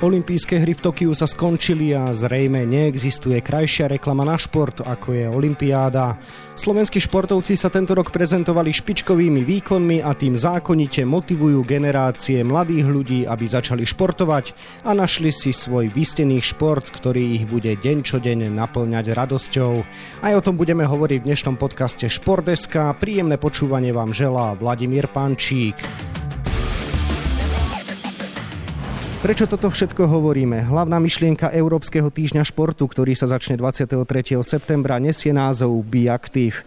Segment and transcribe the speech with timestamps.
[0.00, 5.28] Olympijské hry v Tokiu sa skončili a zrejme neexistuje krajšia reklama na šport, ako je
[5.28, 6.16] Olympiáda.
[6.56, 13.20] Slovenskí športovci sa tento rok prezentovali špičkovými výkonmi a tým zákonite motivujú generácie mladých ľudí,
[13.28, 14.56] aby začali športovať
[14.88, 19.84] a našli si svoj vystený šport, ktorý ich bude deň čo deň naplňať radosťou.
[20.24, 22.96] Aj o tom budeme hovoriť v dnešnom podcaste Športeska.
[22.96, 25.76] Príjemné počúvanie vám želá Vladimír Pančík.
[29.20, 30.64] Prečo toto všetko hovoríme?
[30.64, 34.00] Hlavná myšlienka Európskeho týždňa športu, ktorý sa začne 23.
[34.40, 36.64] septembra, nesie názov Be Active.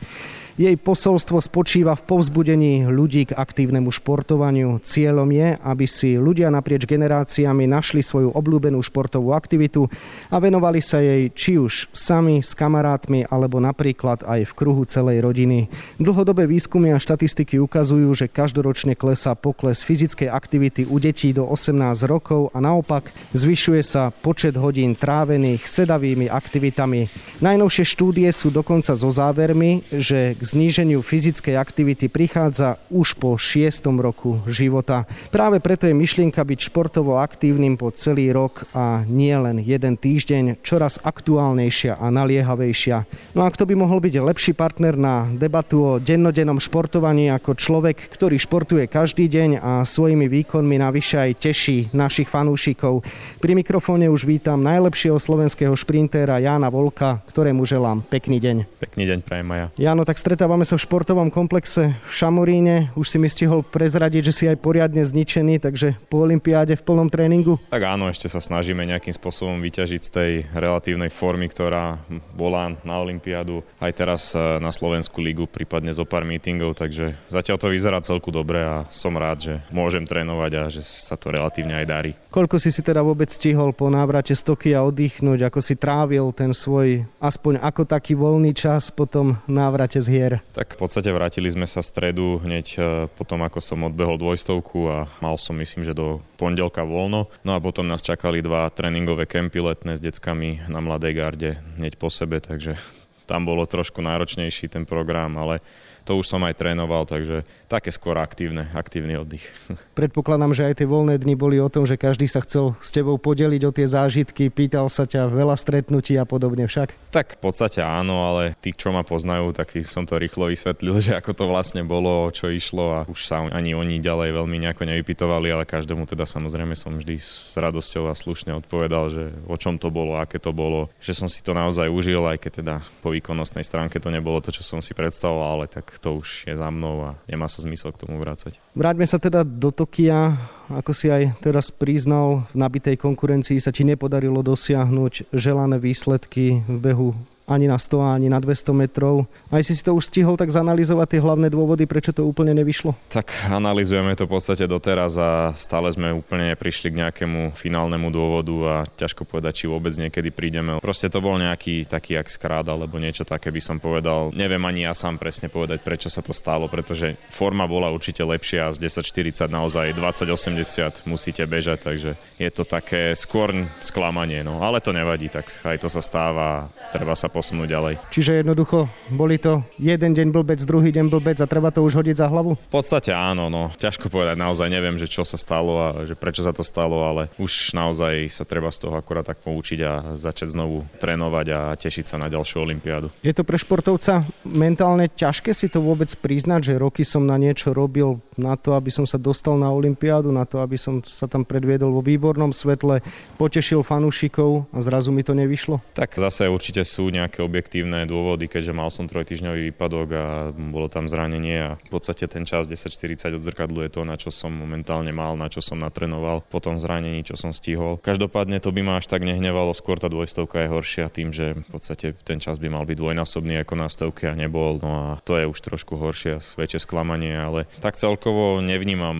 [0.53, 4.77] Jej posolstvo spočíva v povzbudení ľudí k aktívnemu športovaniu.
[4.85, 9.89] Cieľom je, aby si ľudia naprieč generáciami našli svoju obľúbenú športovú aktivitu
[10.29, 15.25] a venovali sa jej či už sami s kamarátmi alebo napríklad aj v kruhu celej
[15.25, 15.73] rodiny.
[15.97, 22.05] Dlhodobé výskumy a štatistiky ukazujú, že každoročne klesá pokles fyzickej aktivity u detí do 18
[22.05, 27.09] rokov a naopak zvyšuje sa počet hodín trávených sedavými aktivitami.
[27.41, 34.03] Najnovšie štúdie sú dokonca so závermi, že k zníženiu fyzickej aktivity prichádza už po šiestom
[34.03, 35.07] roku života.
[35.31, 40.59] Práve preto je myšlienka byť športovo aktívnym po celý rok a nie len jeden týždeň
[40.61, 43.07] čoraz aktuálnejšia a naliehavejšia.
[43.33, 48.11] No a kto by mohol byť lepší partner na debatu o dennodennom športovaní ako človek,
[48.11, 53.01] ktorý športuje každý deň a svojimi výkonmi navyše aj teší našich fanúšikov.
[53.39, 58.67] Pri mikrofóne už vítam najlepšieho slovenského šprintéra Jána Volka, ktorému želám pekný deň.
[58.83, 59.67] Pekný deň, prajem Maja.
[59.79, 62.89] Jano, tak stretávame sa v športovom komplexe v Šamoríne.
[62.97, 67.05] Už si mi stihol prezradiť, že si aj poriadne zničený, takže po olympiáde v plnom
[67.05, 67.61] tréningu?
[67.69, 72.01] Tak áno, ešte sa snažíme nejakým spôsobom vyťažiť z tej relatívnej formy, ktorá
[72.33, 77.61] bola na olympiádu aj teraz e, na Slovensku ligu, prípadne zo pár meetingov, takže zatiaľ
[77.61, 81.77] to vyzerá celku dobre a som rád, že môžem trénovať a že sa to relatívne
[81.77, 82.11] aj darí.
[82.33, 86.57] Koľko si si teda vôbec stihol po návrate z Tokia oddychnúť, ako si trávil ten
[86.57, 90.22] svoj aspoň ako taký voľný čas po tom návrate z hier?
[90.23, 90.39] Hier?
[90.55, 92.79] Tak v podstate vrátili sme sa stredu hneď e,
[93.11, 97.27] potom, ako som odbehol dvojstovku a mal som myslím, že do pondelka voľno.
[97.43, 101.99] No a potom nás čakali dva tréningové kempy letné s deckami na Mladej garde hneď
[101.99, 102.79] po sebe, takže
[103.27, 105.63] tam bolo trošku náročnejší ten program, ale
[106.03, 109.43] to už som aj trénoval, takže také skôr aktívne, aktívny oddych.
[109.99, 113.17] Predpokladám, že aj tie voľné dni boli o tom, že každý sa chcel s tebou
[113.17, 116.93] podeliť o tie zážitky, pýtal sa ťa veľa stretnutí a podobne však?
[117.09, 121.17] Tak v podstate áno, ale tí, čo ma poznajú, tak som to rýchlo vysvetlil, že
[121.17, 125.49] ako to vlastne bolo, čo išlo a už sa ani oni ďalej veľmi nejako nevypitovali,
[125.49, 129.89] ale každému teda samozrejme som vždy s radosťou a slušne odpovedal, že o čom to
[129.89, 133.65] bolo, aké to bolo, že som si to naozaj užil, aj keď teda po výkonnostnej
[133.65, 136.95] stránke to nebolo to, čo som si predstavoval, ale tak to už je za mnou
[137.03, 138.57] a nemá sa zmysel k tomu vrácať.
[138.77, 140.37] Vráťme sa teda do Tokia.
[140.71, 146.77] Ako si aj teraz priznal, v nabitej konkurencii sa ti nepodarilo dosiahnuť želané výsledky v
[146.79, 147.11] behu
[147.43, 149.27] ani na 100, ani na 200 metrov.
[149.51, 152.95] Aj si si to už stihol tak zanalizovať tie hlavné dôvody, prečo to úplne nevyšlo?
[153.11, 158.55] Tak analizujeme to v podstate doteraz a stále sme úplne neprišli k nejakému finálnemu dôvodu
[158.63, 160.79] a ťažko povedať, či vôbec niekedy prídeme.
[160.79, 164.31] Proste to bol nejaký taký jak skrát alebo niečo také by som povedal.
[164.33, 168.71] Neviem ani ja sám presne povedať, prečo sa to stalo, pretože forma bola určite lepšia
[168.71, 173.51] a z 10.40 naozaj 20.80 musíte bežať, takže je to také skôr
[173.83, 177.93] sklamanie, no ale to nevadí, tak aj to sa stáva, treba sa posunúť ďalej.
[178.13, 182.21] Čiže jednoducho boli to jeden deň blbec, druhý deň blbec a treba to už hodiť
[182.21, 182.53] za hlavu?
[182.55, 186.45] V podstate áno, no ťažko povedať, naozaj neviem, že čo sa stalo a že prečo
[186.45, 190.53] sa to stalo, ale už naozaj sa treba z toho akorát tak poučiť a začať
[190.53, 193.09] znovu trénovať a tešiť sa na ďalšiu olympiádu.
[193.25, 197.73] Je to pre športovca mentálne ťažké si to vôbec priznať, že roky som na niečo
[197.73, 201.45] robil na to, aby som sa dostal na olympiádu, na to, aby som sa tam
[201.47, 203.01] predviedol vo výbornom svetle,
[203.37, 205.79] potešil fanúšikov a zrazu mi to nevyšlo?
[205.93, 210.91] Tak zase určite sú nejaké nejaké objektívne dôvody, keďže mal som trojtyžňový výpadok a bolo
[210.91, 215.39] tam zranenie a v podstate ten čas 10.40 odzrkadluje to, na čo som momentálne mal,
[215.39, 218.03] na čo som natrenoval po tom zranení, čo som stihol.
[218.03, 221.69] Každopádne to by ma až tak nehnevalo, skôr tá dvojstovka je horšia tým, že v
[221.71, 225.39] podstate ten čas by mal byť dvojnásobný ako na stovke a nebol, no a to
[225.39, 229.15] je už trošku horšie a väčšie sklamanie, ale tak celkovo nevnímam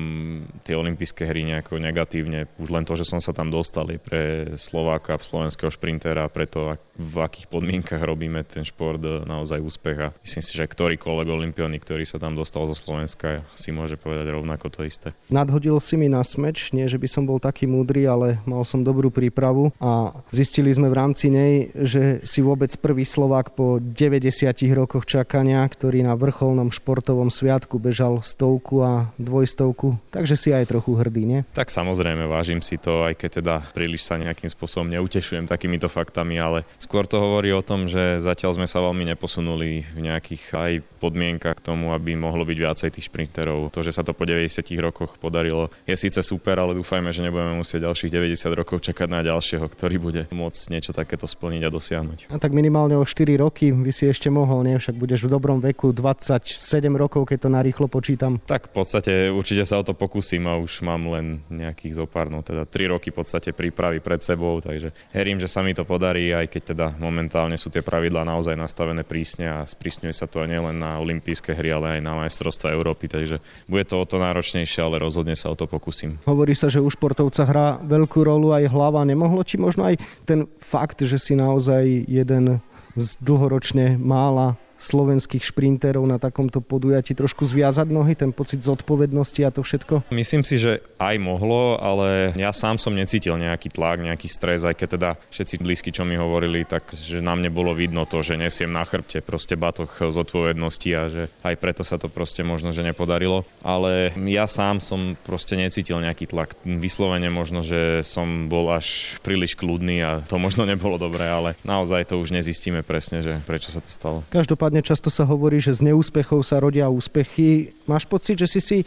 [0.68, 5.20] tie olympijské hry nejako negatívne, už len to, že som sa tam dostal pre Slováka,
[5.20, 10.54] slovenského šprintera, preto v akých podmienkach robíme ten šport e, naozaj úspech a myslím si,
[10.54, 15.18] že ktorýkoľvek olimpiónik, ktorý sa tam dostal zo Slovenska, si môže povedať rovnako to isté.
[15.34, 18.86] Nadhodil si mi na smeč, nie že by som bol taký múdry, ale mal som
[18.86, 24.30] dobrú prípravu a zistili sme v rámci nej, že si vôbec prvý Slovák po 90
[24.78, 30.94] rokoch čakania, ktorý na vrcholnom športovom sviatku bežal stovku a dvojstovku, takže si aj trochu
[30.94, 31.40] hrdý, nie?
[31.58, 36.38] Tak samozrejme, vážim si to, aj keď teda príliš sa nejakým spôsobom neutešujem takýmito faktami,
[36.38, 40.74] ale skôr to hovorí o tom, že zatiaľ sme sa veľmi neposunuli v nejakých aj
[41.00, 43.72] podmienkach k tomu, aby mohlo byť viacej tých šprinterov.
[43.72, 47.56] To, že sa to po 90 rokoch podarilo, je síce super, ale dúfajme, že nebudeme
[47.56, 52.20] musieť ďalších 90 rokov čakať na ďalšieho, ktorý bude môcť niečo takéto splniť a dosiahnuť.
[52.34, 54.76] A tak minimálne o 4 roky by si ešte mohol, nie?
[54.76, 56.52] Však budeš v dobrom veku, 27
[57.00, 58.44] rokov, keď to narýchlo počítam.
[58.44, 62.44] Tak v podstate určite sa o to pokúsim a už mám len nejakých zopár, no
[62.44, 66.34] teda 3 roky v podstate prípravy pred sebou, takže herím, že sa mi to podarí,
[66.34, 70.82] aj keď teda momentálne sú tie pravidlá naozaj nastavené prísne a sprísňuje sa to nielen
[70.82, 73.38] na olympijské hry, ale aj na majstrovstva Európy, takže
[73.70, 76.18] bude to o to náročnejšie, ale rozhodne sa o to pokúsim.
[76.26, 79.06] Hovorí sa, že u športovca hrá veľkú rolu aj hlava.
[79.06, 82.60] Nemohlo ti možno aj ten fakt, že si naozaj jeden
[82.98, 89.50] z dlhoročne mála slovenských šprinterov na takomto podujatí trošku zviazať nohy, ten pocit zodpovednosti a
[89.54, 90.12] to všetko?
[90.12, 94.76] Myslím si, že aj mohlo, ale ja sám som necítil nejaký tlak, nejaký stres, aj
[94.76, 98.36] keď teda všetci blízky, čo mi hovorili, tak že na mne bolo vidno to, že
[98.36, 102.82] nesiem na chrbte proste batoh zodpovednosti a že aj preto sa to proste možno, že
[102.82, 103.46] nepodarilo.
[103.62, 106.58] Ale ja sám som proste necítil nejaký tlak.
[106.66, 112.10] Vyslovene možno, že som bol až príliš kľudný a to možno nebolo dobré, ale naozaj
[112.10, 114.26] to už nezistíme presne, že prečo sa to stalo.
[114.34, 117.78] Každopádne Každopádne často sa hovorí, že z neúspechov sa rodia úspechy.
[117.86, 118.78] Máš pocit, že si si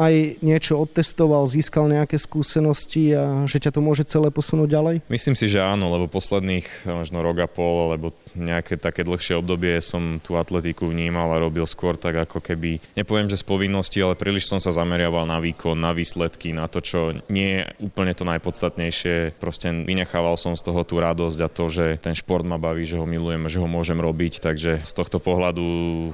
[0.00, 4.96] aj niečo odtestoval, získal nejaké skúsenosti a že ťa to môže celé posunúť ďalej?
[5.12, 9.76] Myslím si, že áno, lebo posledných možno rok a pol, alebo nejaké také dlhšie obdobie
[9.84, 14.16] som tú atletiku vnímal a robil skôr tak ako keby, nepoviem, že z povinnosti, ale
[14.16, 18.24] príliš som sa zameriaval na výkon, na výsledky, na to, čo nie je úplne to
[18.24, 19.36] najpodstatnejšie.
[19.36, 22.96] Proste vynechával som z toho tú radosť a to, že ten šport ma baví, že
[22.96, 25.62] ho milujem, že ho môžem robiť, takže z tohto pohľadu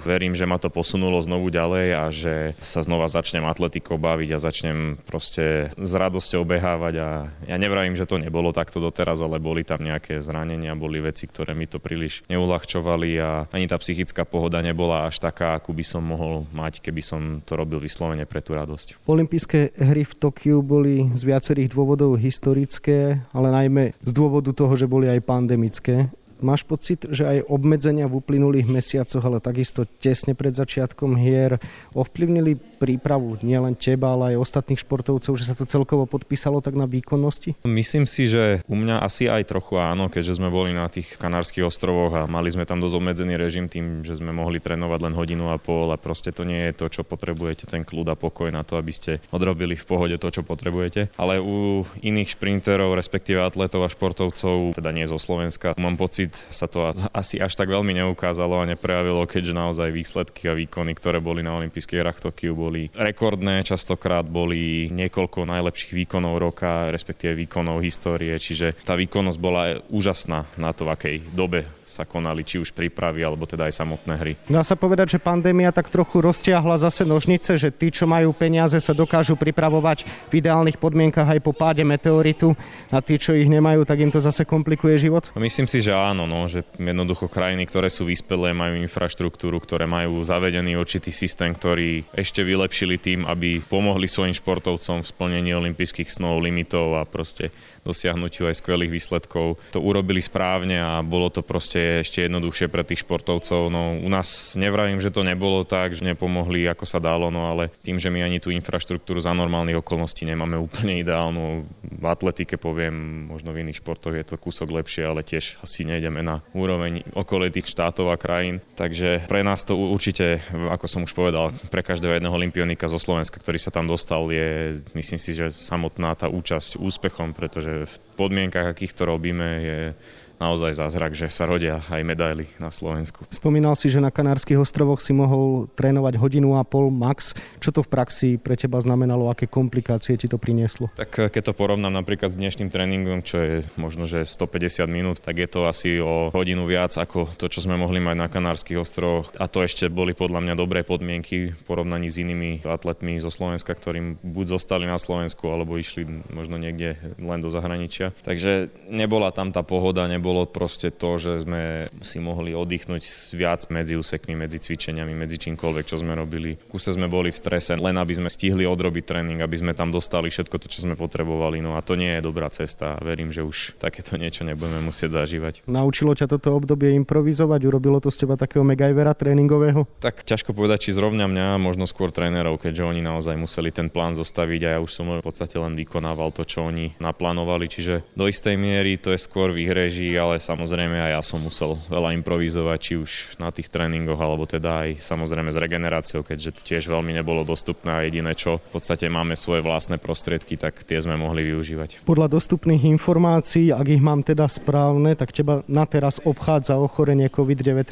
[0.02, 4.30] verím, že ma to posunulo znovu ďalej a že sa znova začnem atletikou atletikou baviť
[4.32, 7.08] a začnem proste s radosťou behávať a
[7.44, 11.52] ja nevravím, že to nebolo takto doteraz, ale boli tam nejaké zranenia, boli veci, ktoré
[11.52, 16.08] mi to príliš neulahčovali a ani tá psychická pohoda nebola až taká, akú by som
[16.08, 19.04] mohol mať, keby som to robil vyslovene pre tú radosť.
[19.04, 24.88] Olympijské hry v Tokiu boli z viacerých dôvodov historické, ale najmä z dôvodu toho, že
[24.88, 26.08] boli aj pandemické.
[26.40, 31.56] Máš pocit, že aj obmedzenia v uplynulých mesiacoch, ale takisto tesne pred začiatkom hier
[31.96, 36.84] ovplyvnili prípravu nielen teba, ale aj ostatných športovcov, že sa to celkovo podpísalo tak na
[36.84, 37.56] výkonnosti?
[37.64, 41.64] Myslím si, že u mňa asi aj trochu áno, keďže sme boli na tých Kanárskych
[41.64, 45.48] ostrovoch a mali sme tam dosť obmedzený režim tým, že sme mohli trénovať len hodinu
[45.52, 48.66] a pol a proste to nie je to, čo potrebujete, ten kľud a pokoj na
[48.66, 51.14] to, aby ste odrobili v pohode to, čo potrebujete.
[51.16, 56.42] Ale u iných šprinterov, respektíve atletov a športovcov, teda nie zo Slovenska, mám pocit, pocit
[56.50, 61.22] sa to asi až tak veľmi neukázalo a neprejavilo, keďže naozaj výsledky a výkony, ktoré
[61.22, 67.46] boli na olympijských hrách v Tokiu, boli rekordné, častokrát boli niekoľko najlepších výkonov roka, respektíve
[67.46, 72.58] výkonov histórie, čiže tá výkonnosť bola úžasná na to, v akej dobe sa konali či
[72.58, 74.32] už prípravy, alebo teda aj samotné hry.
[74.50, 78.74] Dá sa povedať, že pandémia tak trochu roztiahla zase nožnice, že tí, čo majú peniaze,
[78.82, 82.58] sa dokážu pripravovať v ideálnych podmienkach aj po páde meteoritu
[82.90, 85.30] a tí, čo ich nemajú, tak im to zase komplikuje život?
[85.38, 90.24] Myslím si, že áno, no, že jednoducho krajiny, ktoré sú vyspelé, majú infraštruktúru, ktoré majú
[90.24, 96.40] zavedený určitý systém, ktorý ešte vylepšili tým, aby pomohli svojim športovcom v splnení olympijských snov,
[96.40, 97.52] limitov a proste
[97.86, 99.62] dosiahnutiu aj skvelých výsledkov.
[99.70, 103.70] To urobili správne a bolo to proste ešte jednoduchšie pre tých športovcov.
[103.70, 107.70] No, u nás nevravím, že to nebolo tak, že nepomohli ako sa dalo, no ale
[107.86, 111.68] tým, že my ani tú infraštruktúru za normálnych okolností nemáme úplne ideálnu.
[111.86, 116.24] V atletike poviem, možno v iných športoch je to kúsok lepšie, ale tiež asi nejdeme
[116.24, 118.64] na úroveň okolitých štátov a krajín.
[118.74, 123.36] Takže pre nás to určite, ako som už povedal, pre každého jedného olimpionika zo Slovenska,
[123.36, 128.66] ktorý sa tam dostal, je myslím si, že samotná tá účasť úspechom, pretože v podmienkach,
[128.66, 129.94] akých to robíme, je
[130.36, 133.24] naozaj zázrak, že sa rodia aj medaily na Slovensku.
[133.32, 137.32] Spomínal si, že na Kanárskych ostrovoch si mohol trénovať hodinu a pol max.
[137.60, 139.32] Čo to v praxi pre teba znamenalo?
[139.32, 140.92] Aké komplikácie ti to prinieslo?
[140.94, 145.18] Tak eh, keď to porovnám napríklad s dnešným tréningom, čo je možno, že 150 minút,
[145.24, 148.78] tak je to asi o hodinu viac ako to, čo sme mohli mať na Kanárskych
[148.78, 149.32] ostrovoch.
[149.40, 153.72] A to ešte boli podľa mňa dobré podmienky v porovnaní s inými atletmi zo Slovenska,
[153.72, 158.12] ktorým buď zostali na Slovensku, alebo išli možno niekde len do zahraničia.
[158.22, 163.70] Takže nebola tam tá pohoda, nebola bolo proste to, že sme si mohli oddychnúť viac
[163.70, 166.58] medzi úsekmi, medzi cvičeniami, medzi čímkoľvek, čo sme robili.
[166.66, 170.26] Kuse sme boli v strese, len aby sme stihli odrobiť tréning, aby sme tam dostali
[170.26, 171.62] všetko to, čo sme potrebovali.
[171.62, 172.98] No a to nie je dobrá cesta.
[172.98, 175.62] Verím, že už takéto niečo nebudeme musieť zažívať.
[175.70, 177.60] Naučilo ťa toto obdobie improvizovať?
[177.62, 179.86] Urobilo to z teba takého megajvera tréningového?
[180.02, 184.16] Tak ťažko povedať, či zrovna mňa, možno skôr trénerov, keďže oni naozaj museli ten plán
[184.16, 187.68] zostaviť a ja už som v podstate len vykonával to, čo oni naplánovali.
[187.68, 191.40] Čiže do istej miery to je skôr v ich režii, ale samozrejme aj ja som
[191.40, 196.50] musel veľa improvizovať, či už na tých tréningoch, alebo teda aj samozrejme s regeneráciou, keďže
[196.56, 200.82] to tiež veľmi nebolo dostupné a jediné, čo v podstate máme svoje vlastné prostriedky, tak
[200.82, 202.02] tie sme mohli využívať.
[202.08, 207.90] Podľa dostupných informácií, ak ich mám teda správne, tak teba na teraz obchádza ochorenie COVID-19.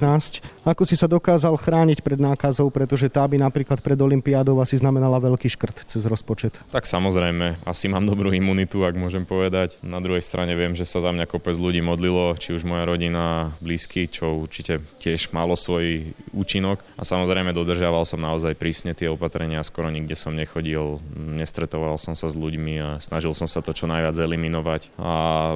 [0.65, 5.19] Ako si sa dokázal chrániť pred nákazou, pretože tá by napríklad pred Olympiádou asi znamenala
[5.19, 6.57] veľký škrt cez rozpočet?
[6.71, 9.81] Tak samozrejme, asi mám dobrú imunitu, ak môžem povedať.
[9.83, 13.55] Na druhej strane viem, že sa za mňa kopec ľudí modlilo, či už moja rodina,
[13.59, 16.83] blízky, čo určite tiež malo svoj účinok.
[16.99, 22.31] A samozrejme dodržiaval som naozaj prísne tie opatrenia, skoro nikde som nechodil, nestretoval som sa
[22.31, 24.95] s ľuďmi a snažil som sa to čo najviac eliminovať.
[24.99, 25.13] A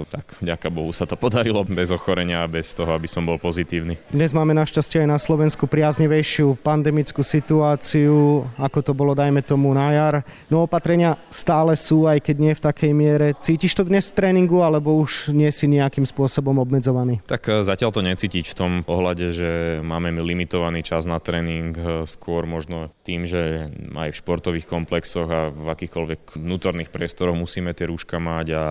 [0.09, 3.99] tak, ďaká Bohu sa to podarilo bez ochorenia a bez toho, aby som bol pozitívny.
[4.09, 9.93] Dnes máme našťastie aj na Slovensku priaznivejšiu pandemickú situáciu, ako to bolo dajme tomu na
[9.93, 10.15] jar.
[10.49, 13.27] No opatrenia stále sú, aj keď nie v takej miere.
[13.37, 17.21] Cítiš to dnes v tréningu, alebo už nie si nejakým spôsobom obmedzovaný?
[17.29, 19.51] Tak e, zatiaľ to necítiť v tom ohľade, že
[19.85, 25.53] máme limitovaný čas na tréning, e, skôr možno tým, že aj v športových komplexoch a
[25.53, 28.63] v akýchkoľvek vnútorných priestoroch musíme tie rúška mať a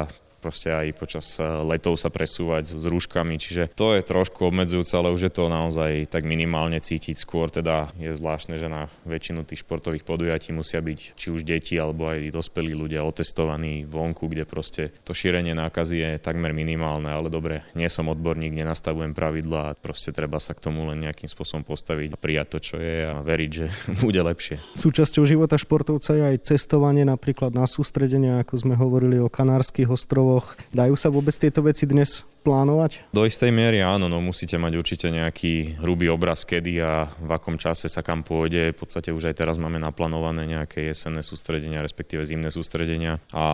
[0.47, 5.11] proste aj počas eh, letov sa presúvať s rúškami, čiže to je trošku obmedzujúce, ale
[5.11, 7.19] už je to naozaj tak minimálne cítiť.
[7.19, 11.75] Skôr teda je zvláštne, že na väčšinu tých športových podujatí musia byť či už deti
[11.75, 17.27] alebo aj dospelí ľudia otestovaní vonku, kde proste to šírenie nákazy je takmer minimálne, ale
[17.27, 19.11] dobre, nie som odborník, nenastavujem
[19.57, 23.09] a proste treba sa k tomu len nejakým spôsobom postaviť a prijať to, čo je
[23.09, 23.65] a veriť, že
[24.05, 24.61] bude lepšie.
[24.77, 30.36] Súčasťou života športovca je aj cestovanie napríklad na sústredenie, ako sme hovorili o Kanárskych ostrovoch
[30.37, 30.53] rokoch.
[30.69, 33.11] Dajú sa vôbec tieto veci dnes plánovať?
[33.11, 37.59] Do istej miery áno, no musíte mať určite nejaký hrubý obraz, kedy a v akom
[37.59, 38.71] čase sa kam pôjde.
[38.71, 43.45] V podstate už aj teraz máme naplánované nejaké jesenné sústredenia, respektíve zimné sústredenia a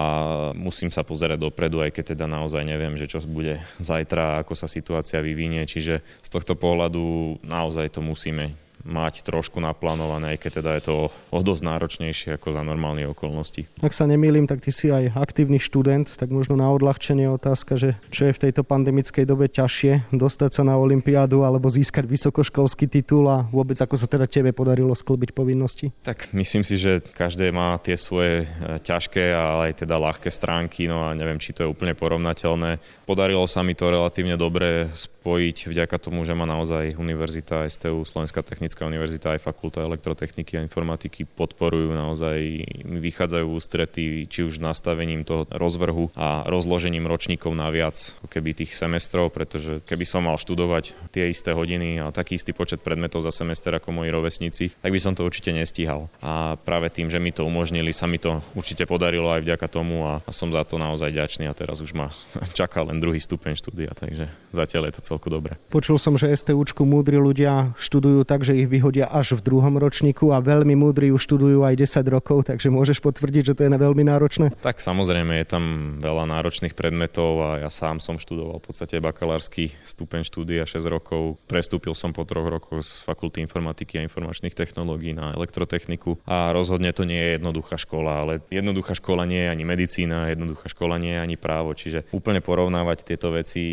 [0.54, 4.68] musím sa pozerať dopredu, aj keď teda naozaj neviem, že čo bude zajtra, ako sa
[4.70, 5.66] situácia vyvinie.
[5.66, 10.96] Čiže z tohto pohľadu naozaj to musíme mať trošku naplánované, aj keď teda je to
[11.32, 13.68] o dosť náročnejšie ako za normálne okolnosti.
[13.80, 17.96] Ak sa nemýlim, tak ty si aj aktívny študent, tak možno na odľahčenie otázka, že
[18.12, 23.26] čo je v tejto pandemickej dobe ťažšie, dostať sa na olympiádu alebo získať vysokoškolský titul
[23.32, 25.96] a vôbec ako sa teda tebe podarilo sklbiť povinnosti?
[26.04, 30.92] Tak myslím si, že každé má tie svoje e, ťažké, ale aj teda ľahké stránky,
[30.92, 32.84] no a neviem, či to je úplne porovnateľné.
[33.08, 38.44] Podarilo sa mi to relatívne dobre spojiť vďaka tomu, že ma naozaj Univerzita STU, Slovenská
[38.44, 44.58] technická Technická univerzita aj fakulta elektrotechniky a informatiky podporujú naozaj, vychádzajú v ústretí či už
[44.58, 50.42] nastavením toho rozvrhu a rozložením ročníkov na viac keby tých semestrov, pretože keby som mal
[50.42, 54.90] študovať tie isté hodiny a taký istý počet predmetov za semester ako moji rovesníci, tak
[54.90, 56.10] by som to určite nestíhal.
[56.26, 60.02] A práve tým, že mi to umožnili, sa mi to určite podarilo aj vďaka tomu
[60.02, 62.10] a, a som za to naozaj ďačný a teraz už ma
[62.58, 65.62] čaká len druhý stupeň štúdia, takže zatiaľ je to celku dobre.
[65.70, 70.34] Počul som, že STUčku múdri ľudia študujú tak, že ich vyhodia až v druhom ročníku
[70.34, 74.04] a veľmi múdri už študujú aj 10 rokov, takže môžeš potvrdiť, že to je veľmi
[74.06, 74.54] náročné?
[74.62, 75.64] Tak samozrejme je tam
[75.98, 81.42] veľa náročných predmetov a ja sám som študoval v podstate bakalársky stupeň štúdia 6 rokov.
[81.50, 86.94] Prestúpil som po troch rokoch z fakulty informatiky a informačných technológií na elektrotechniku a rozhodne
[86.94, 91.18] to nie je jednoduchá škola, ale jednoduchá škola nie je ani medicína, jednoduchá škola nie
[91.18, 93.64] je ani právo, čiže úplne porovnávať tieto veci,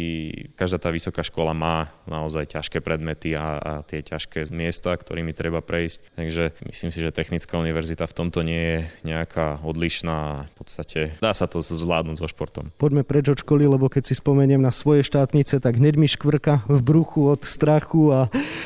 [0.56, 5.36] každá tá vysoká škola má naozaj ťažké predmety a, a tie ťažké miesta miesta, ktorými
[5.36, 6.16] treba prejsť.
[6.16, 10.48] Takže myslím si, že Technická univerzita v tomto nie je nejaká odlišná.
[10.48, 12.72] V podstate dá sa to zvládnuť so športom.
[12.80, 16.64] Poďme preč od školy, lebo keď si spomeniem na svoje štátnice, tak hneď mi škvrka
[16.64, 18.20] v bruchu od strachu a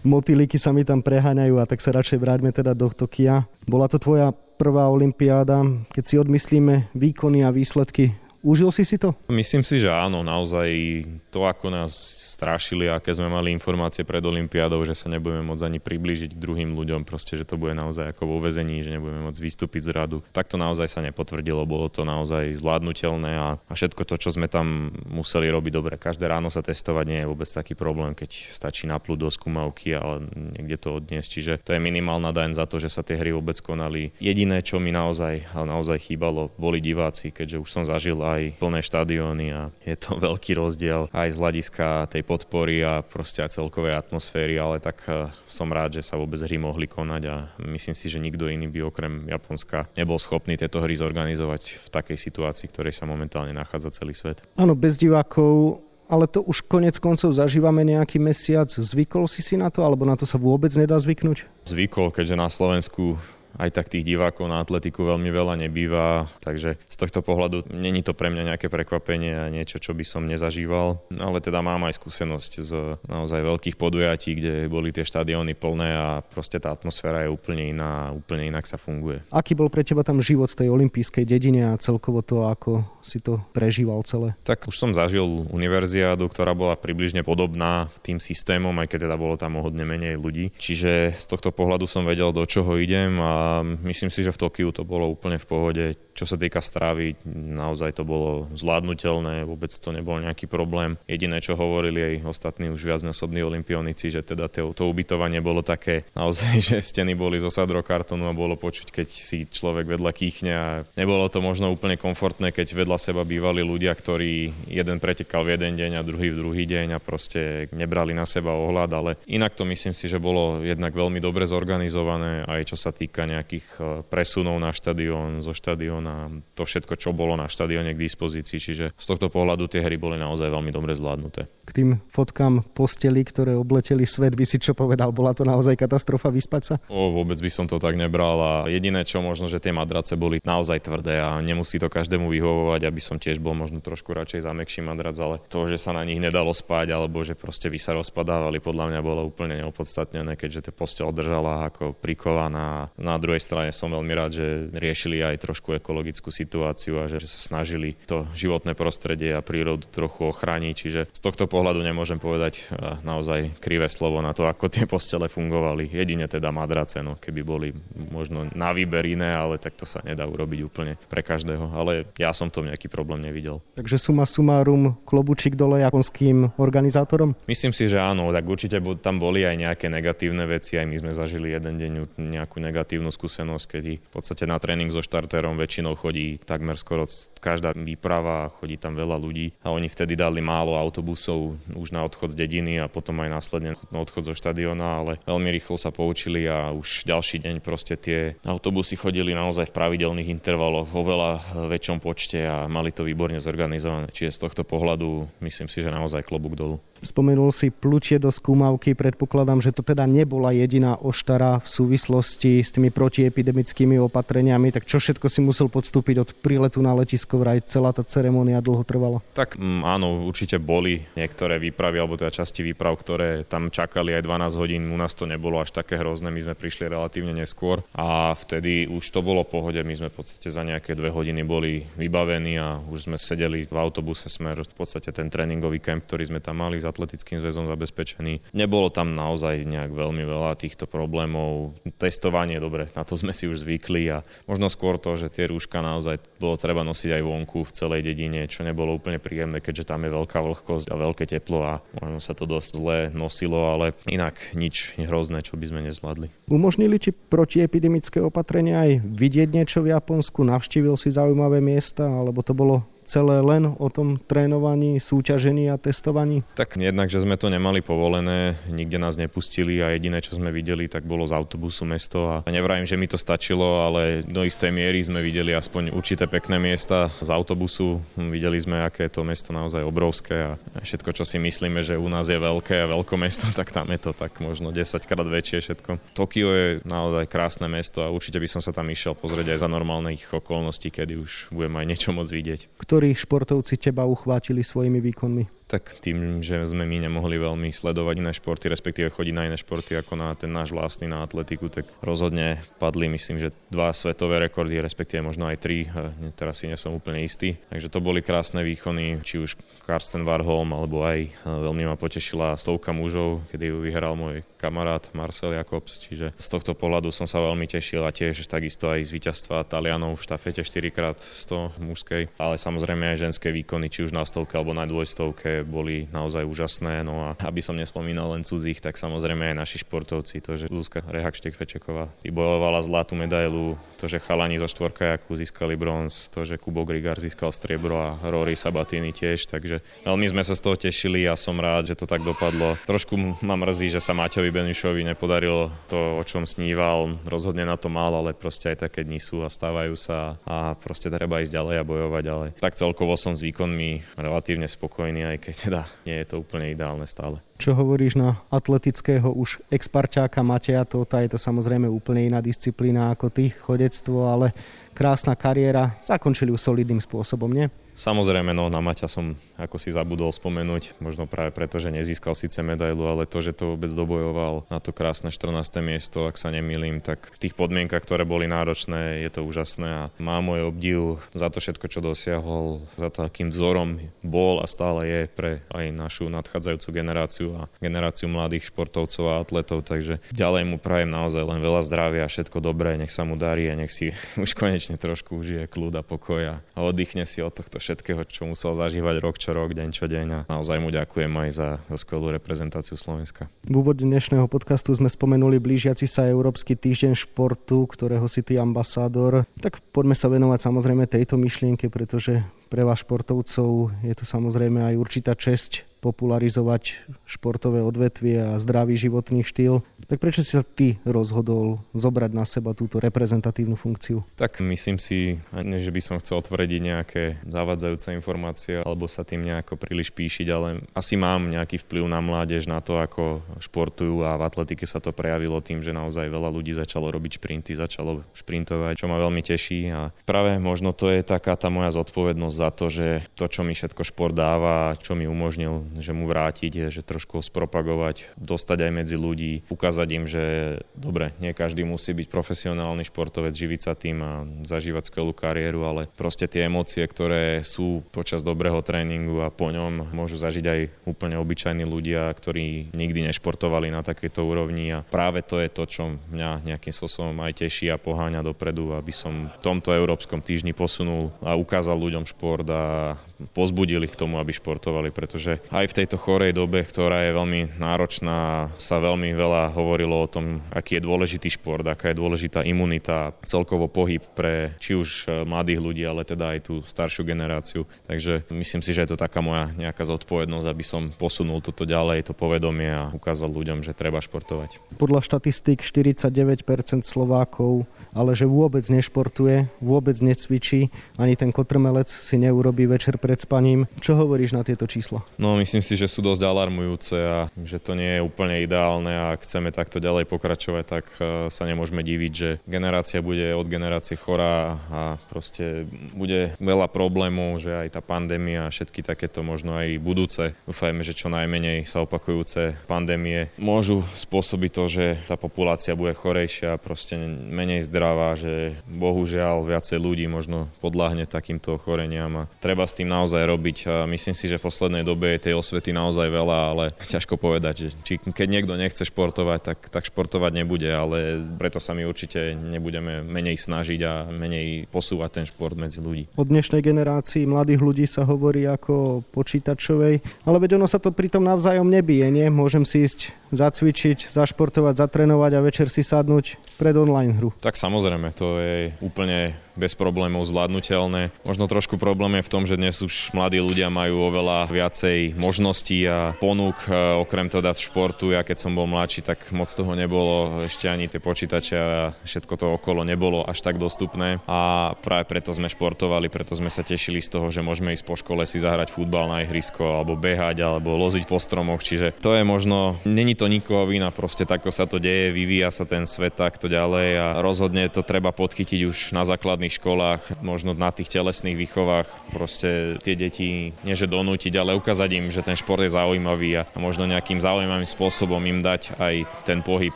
[0.00, 3.44] motýliky sa mi tam preháňajú a tak sa radšej vráťme teda do Tokia.
[3.68, 5.60] Bola to tvoja prvá olimpiáda.
[5.92, 8.16] Keď si odmyslíme výkony a výsledky,
[8.48, 9.12] Užil si si to?
[9.28, 11.92] Myslím si, že áno, naozaj to, ako nás
[12.32, 16.72] strašili, aké sme mali informácie pred Olympiádou, že sa nebudeme môcť ani priblížiť k druhým
[16.72, 20.24] ľuďom, proste, že to bude naozaj ako vo vezení, že nebudeme môcť vystúpiť z radu.
[20.32, 24.48] Tak to naozaj sa nepotvrdilo, bolo to naozaj zvládnutelné a, a všetko to, čo sme
[24.48, 25.94] tam museli robiť dobre.
[26.00, 30.24] Každé ráno sa testovať nie je vôbec taký problém, keď stačí naplúť do skúmavky, ale
[30.56, 31.28] niekde to odniesť.
[31.28, 34.16] Čiže to je minimálna daň za to, že sa tie hry vôbec konali.
[34.22, 38.58] Jediné, čo mi naozaj, ale naozaj chýbalo, boli diváci, keďže už som zažil aj naozaj
[38.62, 43.58] plné štadióny a je to veľký rozdiel aj z hľadiska tej podpory a proste aj
[43.58, 47.94] celkovej atmosféry, ale tak e, som rád, že sa vôbec hry mohli konať a myslím
[47.98, 52.70] si, že nikto iný by okrem Japonska nebol schopný tieto hry zorganizovať v takej situácii,
[52.70, 54.44] v ktorej sa momentálne nachádza celý svet.
[54.54, 58.72] Áno, bez divákov ale to už konec koncov zažívame nejaký mesiac.
[58.72, 61.44] Zvykol si si na to, alebo na to sa vôbec nedá zvyknúť?
[61.68, 63.20] Zvykol, keďže na Slovensku
[63.58, 68.14] aj tak tých divákov na atletiku veľmi veľa nebýva, takže z tohto pohľadu není to
[68.14, 72.52] pre mňa nejaké prekvapenie a niečo, čo by som nezažíval, ale teda mám aj skúsenosť
[72.62, 72.72] z
[73.10, 78.14] naozaj veľkých podujatí, kde boli tie štadióny plné a proste tá atmosféra je úplne iná,
[78.14, 79.26] úplne inak sa funguje.
[79.34, 83.18] Aký bol pre teba tam život v tej olympijskej dedine a celkovo to, ako si
[83.18, 84.38] to prežíval celé?
[84.46, 89.34] Tak už som zažil univerziádu, ktorá bola približne podobná tým systémom, aj keď teda bolo
[89.34, 90.54] tam o hodne menej ľudí.
[90.54, 94.70] Čiže z tohto pohľadu som vedel, do čoho idem a myslím si, že v Tokiu
[94.72, 95.84] to bolo úplne v pohode.
[96.18, 100.98] Čo sa týka stravy, naozaj to bolo zvládnutelné, vôbec to nebol nejaký problém.
[101.06, 106.10] Jediné, čo hovorili aj ostatní už viacnásobní olimpionici, že teda to, to ubytovanie bolo také
[106.18, 110.66] naozaj, že steny boli zo sadrokartonu a bolo počuť, keď si človek vedľa kýchne a
[110.98, 115.78] nebolo to možno úplne komfortné, keď vedľa seba bývali ľudia, ktorí jeden pretekal v jeden
[115.78, 119.62] deň a druhý v druhý deň a proste nebrali na seba ohľad, ale inak to
[119.62, 124.56] myslím si, že bolo jednak veľmi dobre zorganizované aj čo sa týka nejakých e, presunov
[124.56, 126.07] na štadión, zo štadióna,
[126.54, 128.58] to všetko, čo bolo na štadióne k dispozícii.
[128.58, 131.48] Čiže z tohto pohľadu tie hry boli naozaj veľmi dobre zvládnuté.
[131.68, 135.12] K tým fotkám posteli, ktoré obleteli svet, by si čo povedal?
[135.12, 136.74] Bola to naozaj katastrofa vyspať sa?
[136.88, 140.40] O, vôbec by som to tak nebral a jediné čo možno, že tie madrace boli
[140.40, 144.56] naozaj tvrdé a nemusí to každému vyhovovať, aby som tiež bol možno trošku radšej za
[144.56, 147.92] mekší madrac, ale to, že sa na nich nedalo spať alebo že proste by sa
[147.92, 152.88] rozpadávali, podľa mňa bolo úplne neopodstatnené, keďže tie postel držala ako prikovaná.
[152.96, 157.36] Na druhej strane som veľmi rád, že riešili aj trošku ekologickú situáciu a že sa
[157.36, 160.72] snažili to životné prostredie a prírodu trochu ochrániť.
[160.72, 165.26] Čiže z tohto pohľadu nemôžem povedať eh, naozaj krivé slovo na to, ako tie postele
[165.26, 165.90] fungovali.
[165.90, 167.68] Jedine teda madrace, no, keby boli
[168.14, 171.74] možno na výber iné, ale tak to sa nedá urobiť úplne pre každého.
[171.74, 173.58] Ale ja som v tom nejaký problém nevidel.
[173.74, 177.34] Takže suma sumárum, klobučík dole japonským organizátorom?
[177.50, 181.12] Myslím si, že áno, tak určite tam boli aj nejaké negatívne veci, aj my sme
[181.16, 186.38] zažili jeden deň nejakú negatívnu skúsenosť, kedy v podstate na tréning so štarterom väčšinou chodí
[186.44, 187.08] takmer skoro
[187.40, 192.34] každá výprava, chodí tam veľa ľudí a oni vtedy dali málo autobusov už na odchod
[192.34, 196.44] z dediny a potom aj následne na odchod zo štadiona, ale veľmi rýchlo sa poučili
[196.48, 201.30] a už ďalší deň proste tie autobusy chodili naozaj v pravidelných intervaloch vo veľa
[201.68, 204.10] väčšom počte a mali to výborne zorganizované.
[204.10, 206.80] Čiže z tohto pohľadu myslím si, že naozaj klobúk dolu.
[207.00, 212.74] Spomenul si plutie do skúmavky, predpokladám, že to teda nebola jediná oštara v súvislosti s
[212.74, 217.94] tými protiepidemickými opatreniami, tak čo všetko si musel podstúpiť od príletu na letisko, vraj celá
[217.94, 219.22] tá ceremonia dlho trvala?
[219.34, 224.14] Tak m, mm, áno, určite boli niektoré výpravy, alebo teda časti výprav, ktoré tam čakali
[224.18, 227.86] aj 12 hodín, u nás to nebolo až také hrozné, my sme prišli relatívne neskôr
[227.94, 231.86] a vtedy už to bolo pohode, my sme v podstate za nejaké dve hodiny boli
[231.94, 234.26] vybavení a už sme sedeli v autobuse.
[234.28, 238.56] Smer v podstate ten tréningový kemp, ktorý sme tam mali atletickým zväzom zabezpečený.
[238.56, 241.76] Nebolo tam naozaj nejak veľmi veľa týchto problémov.
[242.00, 245.84] Testovanie, dobre, na to sme si už zvykli a možno skôr to, že tie rúška
[245.84, 250.08] naozaj bolo treba nosiť aj vonku v celej dedine, čo nebolo úplne príjemné, keďže tam
[250.08, 254.38] je veľká vlhkosť a veľké teplo a možno sa to dosť zle nosilo, ale inak
[254.56, 256.32] nič hrozné, čo by sme nezvládli.
[256.48, 260.46] Umožnili ti protiepidemické opatrenia aj vidieť niečo v Japonsku?
[260.46, 266.44] Navštívil si zaujímavé miesta, alebo to bolo celé len o tom trénovaní, súťažení a testovaní?
[266.52, 270.86] Tak jednak, že sme to nemali povolené, nikde nás nepustili a jediné, čo sme videli,
[270.86, 275.00] tak bolo z autobusu mesto a nevrajím, že mi to stačilo, ale do istej miery
[275.00, 278.04] sme videli aspoň určité pekné miesta z autobusu.
[278.20, 282.06] Videli sme, aké je to mesto naozaj obrovské a všetko, čo si myslíme, že u
[282.12, 285.64] nás je veľké a veľké mesto, tak tam je to tak možno 10 krát väčšie
[285.64, 285.90] všetko.
[286.12, 289.68] Tokio je naozaj krásne mesto a určite by som sa tam išiel pozrieť aj za
[289.70, 292.60] normálnych okolností, kedy už budem aj niečo môcť vidieť.
[292.76, 295.70] Kto ktorí športovci teba uchvátili svojimi výkonmi?
[295.70, 299.94] Tak tým, že sme my nemohli veľmi sledovať iné športy, respektíve chodiť na iné športy
[299.94, 304.82] ako na ten náš vlastný, na atletiku, tak rozhodne padli, myslím, že dva svetové rekordy,
[304.82, 305.86] respektíve možno aj tri,
[306.34, 307.54] teraz si nie som úplne istý.
[307.70, 309.54] Takže to boli krásne výkony, či už
[309.86, 315.54] Karsten Warholm, alebo aj veľmi ma potešila stovka mužov, kedy ju vyhral môj kamarát Marcel
[315.54, 319.64] Jakobs, čiže z tohto pohľadu som sa veľmi tešil a tiež takisto aj z víťazstva
[319.70, 324.74] Talianov v štafete 4x100 mužskej, ale samozrejme aj ženské výkony, či už na stovke alebo
[324.74, 327.06] na dvojstovke boli naozaj úžasné.
[327.06, 331.06] No a aby som nespomínal len cudzích, tak samozrejme aj naši športovci, to, že Zuzka
[331.06, 336.86] Rehak Štekfečeková vybojovala zlatú medailu To, že chalani zo štvorkajaku získali bronz, to, že Kubo
[336.86, 341.34] Grigar získal striebro a Rory Sabatini tiež, takže veľmi sme sa z toho tešili a
[341.34, 342.78] som rád, že to tak dopadlo.
[342.86, 347.20] Trošku ma mrzí, že sa Maťovi Benišovi nepodarilo to, o čom sníval.
[347.24, 351.08] Rozhodne na to mal, ale proste aj také dni sú a stávajú sa a proste
[351.08, 352.50] treba ísť ďalej a bojovať ďalej.
[352.60, 357.08] Tak celkovo som s výkonmi relatívne spokojný, aj keď teda nie je to úplne ideálne
[357.08, 357.40] stále.
[357.58, 363.34] Čo hovoríš na atletického už exparťáka Mateja Tota, je to samozrejme úplne iná disciplína ako
[363.34, 364.54] ty, chodectvo, ale
[364.94, 367.66] krásna kariéra, zakončili ju solidným spôsobom, nie?
[367.98, 372.62] Samozrejme, no na Maťa som ako si zabudol spomenúť, možno práve preto, že nezískal síce
[372.62, 375.82] medailu, ale to, že to vôbec dobojoval na to krásne 14.
[375.82, 380.02] miesto, ak sa nemýlim, tak v tých podmienkach, ktoré boli náročné, je to úžasné a
[380.22, 385.02] má môj obdiv za to všetko, čo dosiahol, za to, akým vzorom bol a stále
[385.02, 390.76] je pre aj našu nadchádzajúcu generáciu a generáciu mladých športovcov a atletov, takže ďalej mu
[390.76, 394.12] prajem naozaj len veľa zdravia a všetko dobré, nech sa mu darí a nech si
[394.44, 398.76] už konečne trošku užije kľud a pokoj a oddychne si od tohto všetkého, čo musel
[398.76, 402.34] zažívať rok čo rok, deň čo deň a naozaj mu ďakujem aj za, za skvelú
[402.34, 403.46] reprezentáciu Slovenska.
[403.64, 409.48] V úvode dnešného podcastu sme spomenuli blížiaci sa Európsky týždeň športu, ktorého si ty ambasádor.
[409.62, 414.94] Tak poďme sa venovať samozrejme tejto myšlienke, pretože pre vás športovcov je to samozrejme aj
[415.00, 419.82] určitá česť popularizovať športové odvetvie a zdravý životný štýl.
[420.08, 424.24] Tak prečo si sa ty rozhodol zobrať na seba túto reprezentatívnu funkciu?
[424.38, 429.76] Tak myslím si, že by som chcel tvrdiť nejaké zavadzajúce informácie alebo sa tým nejako
[429.76, 434.46] príliš píšiť, ale asi mám nejaký vplyv na mládež, na to, ako športujú a v
[434.48, 439.10] atletike sa to prejavilo tým, že naozaj veľa ľudí začalo robiť šprinty, začalo šprintovať, čo
[439.10, 443.08] ma veľmi teší a práve možno to je taká tá moja zodpovednosť za to, že
[443.34, 448.36] to, čo mi všetko šport dáva, čo mi umožnil že mu vrátiť, že trošku spropagovať,
[448.36, 450.44] dostať aj medzi ľudí, ukázať im, že
[450.92, 454.32] dobre, nie každý musí byť profesionálny športovec, živiť sa tým a
[454.68, 460.12] zažívať skvelú kariéru, ale proste tie emócie, ktoré sú počas dobrého tréningu a po ňom
[460.12, 465.62] môžu zažiť aj úplne obyčajní ľudia, ktorí nikdy nešportovali na takejto úrovni a práve to
[465.62, 469.94] je to, čo mňa nejakým spôsobom aj teší a poháňa dopredu, aby som v tomto
[469.94, 473.14] európskom týždni posunul a ukázal ľuďom šport a
[473.54, 478.70] pozbudili k tomu, aby športovali, pretože aj v tejto chorej dobe, ktorá je veľmi náročná,
[478.76, 483.86] sa veľmi veľa hovorilo o tom, aký je dôležitý šport, aká je dôležitá imunita, celkovo
[483.86, 487.86] pohyb pre či už e, mladých ľudí, ale teda aj tú staršiu generáciu.
[488.10, 492.30] Takže myslím si, že je to taká moja nejaká zodpovednosť, aby som posunul toto ďalej,
[492.30, 494.82] to povedomie a ukázal ľuďom, že treba športovať.
[494.98, 500.88] Podľa štatistík 49% Slovákov ale že vôbec nešportuje, vôbec necvičí,
[501.20, 503.84] ani ten kotrmelec si neurobí večer pred spaním.
[504.00, 505.20] Čo hovoríš na tieto čísla?
[505.36, 509.36] No myslím si, že sú dosť alarmujúce a že to nie je úplne ideálne a
[509.36, 514.16] ak chceme takto ďalej pokračovať, tak e, sa nemôžeme diviť, že generácia bude od generácie
[514.16, 515.84] chorá a proste
[516.16, 521.12] bude veľa problémov, že aj tá pandémia a všetky takéto možno aj budúce, dúfajme, že
[521.12, 527.84] čo najmenej sa opakujúce pandémie môžu spôsobiť to, že tá populácia bude chorejšia, proste menej
[527.84, 533.76] zdravá, že bohužiaľ viacej ľudí možno podľahne takýmto ochoreniam a treba s tým naozaj robiť
[534.06, 537.88] myslím si, že v poslednej dobe je tej osvety naozaj veľa, ale ťažko povedať, že
[538.06, 543.26] či keď niekto nechce športovať, tak, tak športovať nebude, ale preto sa my určite nebudeme
[543.26, 546.30] menej snažiť a menej posúvať ten šport medzi ľudí.
[546.38, 551.42] O dnešnej generácii mladých ľudí sa hovorí ako počítačovej, ale veď ono sa to pritom
[551.42, 552.46] navzájom nebije, nie?
[552.52, 557.50] Môžem si ísť zacvičiť, zašportovať, zatrénovať a večer si sadnúť pred online hru.
[557.64, 561.30] Tak samozrejme, to je úplne bez problémov zvládnutelné.
[561.46, 566.02] Možno trošku problém je v tom, že dnes už mladí ľudia majú oveľa viacej možností
[566.04, 568.34] a ponúk, e, okrem teda športu.
[568.34, 572.54] Ja keď som bol mladší, tak moc toho nebolo, ešte ani tie počítače a všetko
[572.58, 577.22] to okolo nebolo až tak dostupné a práve preto sme športovali, preto sme sa tešili
[577.22, 580.98] z toho, že môžeme ísť po škole si zahrať futbal na ihrisko alebo behať alebo
[580.98, 584.98] loziť po stromoch, čiže to je možno, není to nikoho vina, proste takto sa to
[584.98, 589.67] deje, vyvíja sa ten svet takto ďalej a rozhodne to treba podchytiť už na základných
[589.68, 595.10] základných školách, možno na tých telesných výchovách proste tie deti nie že donútiť, ale ukázať
[595.20, 599.60] im, že ten šport je zaujímavý a možno nejakým zaujímavým spôsobom im dať aj ten
[599.60, 599.92] pohyb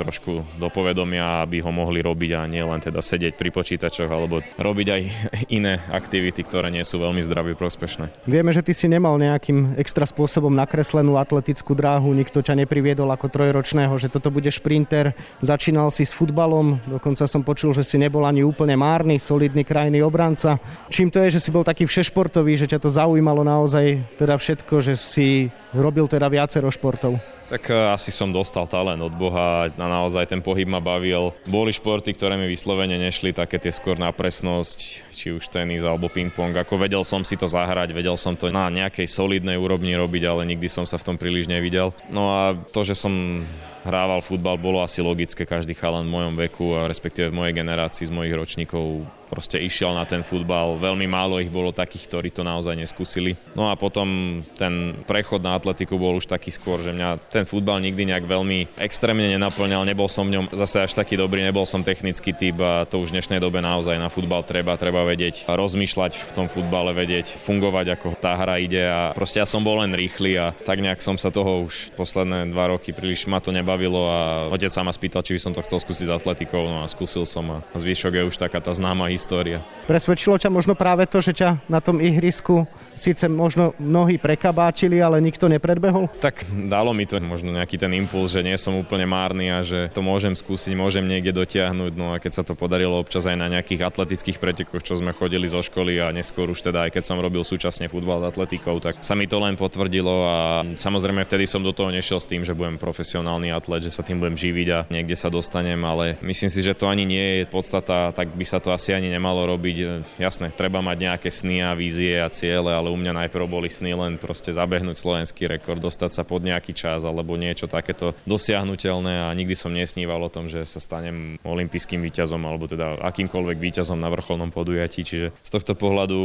[0.00, 4.40] trošku do povedomia, aby ho mohli robiť a nie len teda sedieť pri počítačoch alebo
[4.56, 5.02] robiť aj
[5.58, 8.24] iné aktivity, ktoré nie sú veľmi zdraví prospešné.
[8.24, 13.28] Vieme, že ty si nemal nejakým extra spôsobom nakreslenú atletickú dráhu, nikto ťa nepriviedol ako
[13.28, 15.12] trojročného, že toto bude šprinter,
[15.44, 19.98] začínal si s futbalom, dokonca som počul, že si nebol ani úplne márny, solidný krajný
[20.06, 20.54] obranca.
[20.86, 24.78] Čím to je, že si bol taký všešportový, že ťa to zaujímalo naozaj teda všetko,
[24.78, 27.18] že si robil teda viacero športov?
[27.52, 31.36] Tak e, asi som dostal talent od Boha a naozaj ten pohyb ma bavil.
[31.44, 36.08] Boli športy, ktoré mi vyslovene nešli, také tie skôr na presnosť, či už tenis alebo
[36.08, 36.56] ping-pong.
[36.56, 40.48] Ako vedel som si to zahrať, vedel som to na nejakej solidnej úrovni robiť, ale
[40.48, 41.92] nikdy som sa v tom príliš nevidel.
[42.08, 43.44] No a to, že som
[43.82, 48.08] hrával futbal, bolo asi logické, každý chalan v mojom veku a respektíve v mojej generácii
[48.08, 50.78] z mojich ročníkov proste išiel na ten futbal.
[50.78, 53.34] Veľmi málo ich bolo takých, ktorí to naozaj neskúsili.
[53.56, 57.82] No a potom ten prechod na atletiku bol už taký skôr, že mňa ten futbal
[57.82, 59.86] nikdy nejak veľmi extrémne nenaplňal.
[59.86, 63.12] Nebol som v ňom zase až taký dobrý, nebol som technický typ a to už
[63.12, 67.86] v dnešnej dobe naozaj na futbal treba, treba vedieť rozmýšľať v tom futbale, vedieť fungovať,
[67.98, 71.16] ako tá hra ide a proste ja som bol len rýchly a tak nejak som
[71.16, 75.22] sa toho už posledné dva roky príliš ma to nebavilo a otec sa ma spýtal,
[75.22, 78.22] či by som to chcel skúsiť s atletikou, no a skúsil som a zvyšok je
[78.28, 79.62] už taká tá známa história.
[79.86, 85.20] Presvedčilo ťa možno práve to, že ťa na tom ihrisku síce možno mnohí prekabátili, ale
[85.24, 86.12] nikto nepredbehol?
[86.20, 89.88] Tak dalo mi to možno nejaký ten impuls, že nie som úplne márny a že
[89.94, 91.92] to môžem skúsiť, môžem niekde dotiahnuť.
[91.94, 95.46] No a keď sa to podarilo občas aj na nejakých atletických pretekoch, čo sme chodili
[95.46, 99.00] zo školy a neskôr už teda aj keď som robil súčasne futbal s atletikou, tak
[99.00, 100.38] sa mi to len potvrdilo a
[100.74, 104.18] samozrejme vtedy som do toho nešiel s tým, že budem profesionálny atlet, že sa tým
[104.18, 108.10] budem živiť a niekde sa dostanem, ale myslím si, že to ani nie je podstata,
[108.10, 109.76] tak by sa to asi ani nemalo robiť.
[110.18, 113.94] Jasné, treba mať nejaké sny a vízie a ciele, ale u mňa najprv boli sny
[113.94, 119.36] len proste zabehnúť slovenský rekord, dostať sa pod nejaký čas alebo niečo takéto dosiahnutelné a
[119.36, 124.08] nikdy som nesníval o tom, že sa stanem olympijským víťazom alebo teda akýmkoľvek víťazom na
[124.08, 126.18] vrcholnom podujatí, čiže z tohto pohľadu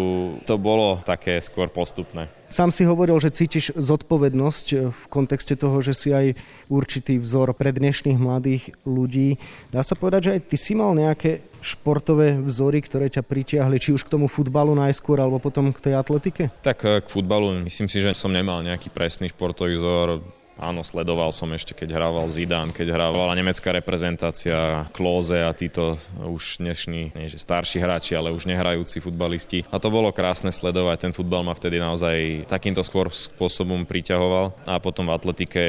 [0.48, 2.32] to bolo také skôr postupné.
[2.48, 6.40] Sám si hovoril, že cítiš zodpovednosť v kontexte toho, že si aj
[6.72, 9.36] určitý vzor pre dnešných mladých ľudí.
[9.68, 13.92] Dá sa povedať, že aj ty si mal nejaké športové vzory, ktoré ťa pritiahli, či
[13.92, 16.48] už k tomu futbalu najskôr, alebo potom k tej atletike?
[16.64, 20.24] Tak eh, k futbalu myslím si, že som nemal nejaký presný športový vzor
[20.58, 26.58] Áno, sledoval som ešte, keď hrával Zidane, keď hrávala nemecká reprezentácia, Klóze a títo už
[26.66, 29.70] dnešní, nie že starší hráči, ale už nehrajúci futbalisti.
[29.70, 34.66] A to bolo krásne sledovať, ten futbal ma vtedy naozaj takýmto skôr spôsobom priťahoval.
[34.66, 35.64] A potom v atletike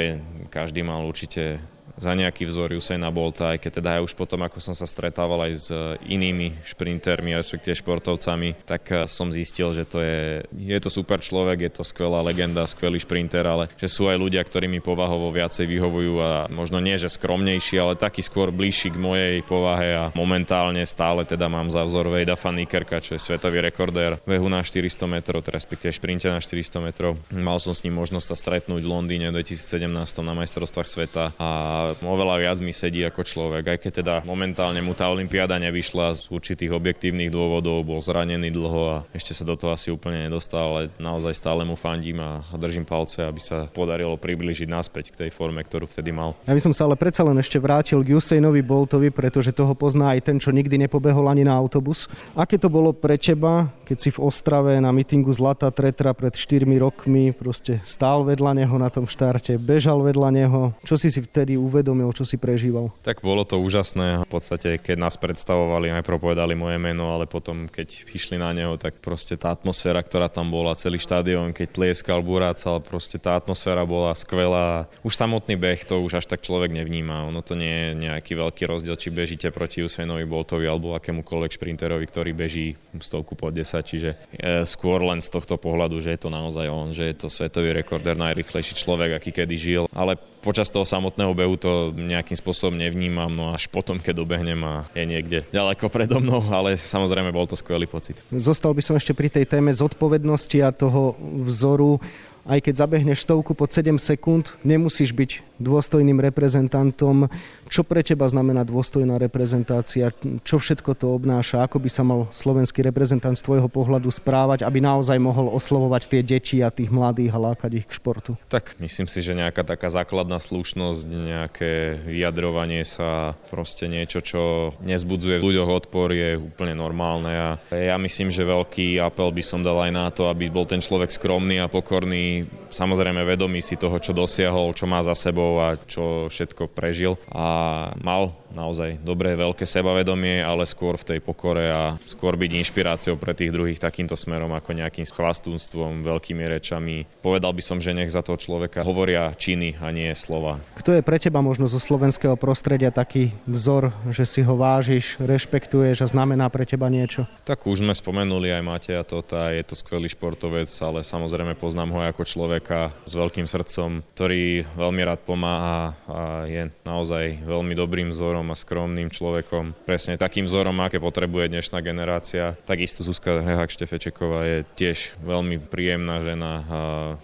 [0.49, 1.61] každý mal určite
[1.99, 5.51] za nejaký vzor Usaina Bolta, aj keď teda aj už potom, ako som sa stretával
[5.51, 5.69] aj s
[6.07, 11.69] inými šprintermi, respektíve športovcami, tak eh, som zistil, že to je, je to super človek,
[11.69, 15.67] je to skvelá legenda, skvelý šprinter, ale že sú aj ľudia, ktorí mi povahovo viacej
[15.67, 20.87] vyhovujú a možno nie, že skromnejší, ale taký skôr bližší k mojej povahe a momentálne
[20.87, 25.43] stále teda mám za vzor Vejda Fanikerka, čo je svetový rekordér vehu na 400 metrov,
[25.43, 27.19] teda respektíve šprinte na 400 metrov.
[27.33, 29.89] Mal som s ním možnosť sa stretnúť v Londýne 2017
[30.23, 31.49] na majstrovstvách sveta a
[31.97, 33.65] oveľa viac mi sedí ako človek.
[33.65, 38.83] Aj keď teda momentálne mu tá olympiáda nevyšla z určitých objektívnych dôvodov, bol zranený dlho
[38.89, 42.85] a ešte sa do toho asi úplne nedostal, ale naozaj stále mu fandím a držím
[42.85, 46.35] palce, aby sa podarilo priblížiť naspäť k tej forme, ktorú vtedy mal.
[46.45, 50.17] Ja by som sa ale predsa len ešte vrátil k Usainovi Boltovi, pretože toho pozná
[50.17, 52.11] aj ten, čo nikdy nepobehol ani na autobus.
[52.35, 56.67] Aké to bolo pre teba, keď si v Ostrave na mítingu Zlata Tretra pred 4
[56.79, 60.63] rokmi proste stál vedľa neho na tom štarte, bežal vedľa neho.
[60.83, 61.78] Čo si si vtedy uvedomil?
[61.79, 62.91] Uvedomil, čo si prežíval?
[63.07, 64.27] Tak bolo to úžasné.
[64.27, 68.75] V podstate, keď nás predstavovali, najprv povedali moje meno, ale potom, keď išli na neho,
[68.75, 73.87] tak proste tá atmosféra, ktorá tam bola, celý štadión, keď tlieskal, burácal, proste tá atmosféra
[73.87, 74.91] bola skvelá.
[75.07, 77.31] Už samotný beh to už až tak človek nevníma.
[77.31, 82.05] Ono to nie je nejaký veľký rozdiel, či bežíte proti Usainovi Boltovi alebo akémukoľvek šprinterovi,
[82.11, 86.35] ktorý beží stovku pod 10, čiže je skôr len z tohto pohľadu, že je to
[86.35, 89.85] naozaj on, že je to svetový rekorder, najrychlejší človek, aký kedy žil.
[89.95, 94.89] Ale počas toho samotného behu to nejakým spôsobom nevnímam, no až potom, keď dobehnem a
[94.97, 98.17] je niekde ďaleko predo mnou, ale samozrejme bol to skvelý pocit.
[98.33, 101.13] Zostal by som ešte pri tej téme zodpovednosti a toho
[101.45, 102.01] vzoru
[102.49, 107.29] aj keď zabehneš stovku pod 7 sekúnd, nemusíš byť dôstojným reprezentantom.
[107.69, 110.15] Čo pre teba znamená dôstojná reprezentácia?
[110.47, 111.67] Čo všetko to obnáša?
[111.67, 116.23] Ako by sa mal slovenský reprezentant z tvojho pohľadu správať, aby naozaj mohol oslovovať tie
[116.25, 118.39] deti a tých mladých a lákať ich k športu?
[118.49, 125.43] Tak myslím si, že nejaká taká základná slušnosť, nejaké vyjadrovanie sa, proste niečo, čo nezbudzuje
[125.43, 127.35] v ľuďoch odpor, je úplne normálne.
[127.35, 130.79] A ja myslím, že veľký apel by som dal aj na to, aby bol ten
[130.79, 135.59] človek skromný a pokorný me samozrejme vedomý si toho, čo dosiahol, čo má za sebou
[135.59, 141.69] a čo všetko prežil a mal naozaj dobré veľké sebavedomie, ale skôr v tej pokore
[141.69, 147.05] a skôr byť inšpiráciou pre tých druhých takýmto smerom ako nejakým chvastúnstvom, veľkými rečami.
[147.21, 150.61] Povedal by som, že nech za toho človeka hovoria činy a nie slova.
[150.81, 156.05] Kto je pre teba možno zo slovenského prostredia taký vzor, že si ho vážiš, rešpektuješ
[156.05, 157.29] a znamená pre teba niečo?
[157.45, 162.01] Tak už sme spomenuli aj Mateja Tota, je to skvelý športovec, ale samozrejme poznám ho
[162.05, 162.27] ako ako
[162.59, 168.59] človeka s veľkým srdcom, ktorý veľmi rád pomáha a je naozaj veľmi dobrým vzorom a
[168.59, 169.79] skromným človekom.
[169.87, 172.59] Presne takým vzorom, aké potrebuje dnešná generácia.
[172.67, 176.79] Takisto Zuzka Rehák Štefečeková je tiež veľmi príjemná žena a